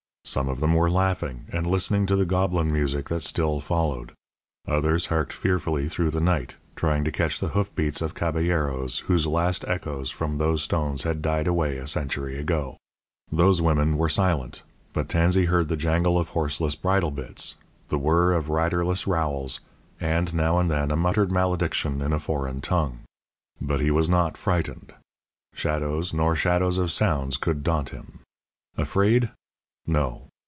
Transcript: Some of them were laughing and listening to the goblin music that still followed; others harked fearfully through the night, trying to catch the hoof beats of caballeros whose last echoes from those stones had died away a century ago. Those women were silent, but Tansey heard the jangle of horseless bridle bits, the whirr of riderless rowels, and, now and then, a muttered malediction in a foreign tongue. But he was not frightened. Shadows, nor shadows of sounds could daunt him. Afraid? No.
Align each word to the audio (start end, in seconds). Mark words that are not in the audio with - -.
Some 0.23 0.47
of 0.49 0.59
them 0.59 0.75
were 0.75 0.89
laughing 0.89 1.47
and 1.51 1.65
listening 1.67 2.05
to 2.05 2.15
the 2.15 2.25
goblin 2.27 2.71
music 2.71 3.09
that 3.09 3.23
still 3.23 3.59
followed; 3.59 4.13
others 4.67 5.07
harked 5.07 5.33
fearfully 5.33 5.89
through 5.89 6.11
the 6.11 6.21
night, 6.21 6.55
trying 6.75 7.03
to 7.03 7.11
catch 7.11 7.39
the 7.39 7.49
hoof 7.49 7.73
beats 7.75 8.03
of 8.03 8.13
caballeros 8.13 8.99
whose 9.07 9.25
last 9.27 9.65
echoes 9.67 10.11
from 10.11 10.37
those 10.37 10.61
stones 10.61 11.03
had 11.03 11.23
died 11.23 11.47
away 11.47 11.77
a 11.77 11.87
century 11.87 12.39
ago. 12.39 12.77
Those 13.31 13.63
women 13.63 13.97
were 13.97 14.07
silent, 14.07 14.61
but 14.93 15.09
Tansey 15.09 15.45
heard 15.45 15.69
the 15.69 15.75
jangle 15.75 16.19
of 16.19 16.29
horseless 16.29 16.75
bridle 16.75 17.11
bits, 17.11 17.55
the 17.89 17.97
whirr 17.97 18.33
of 18.33 18.47
riderless 18.49 19.07
rowels, 19.07 19.59
and, 19.99 20.33
now 20.35 20.59
and 20.59 20.69
then, 20.69 20.91
a 20.91 20.95
muttered 20.95 21.31
malediction 21.31 21.99
in 21.99 22.13
a 22.13 22.19
foreign 22.19 22.61
tongue. 22.61 22.99
But 23.59 23.81
he 23.81 23.89
was 23.91 24.07
not 24.07 24.37
frightened. 24.37 24.93
Shadows, 25.55 26.13
nor 26.13 26.35
shadows 26.35 26.77
of 26.77 26.91
sounds 26.91 27.37
could 27.37 27.63
daunt 27.63 27.89
him. 27.89 28.19
Afraid? 28.77 29.31
No. 29.87 30.27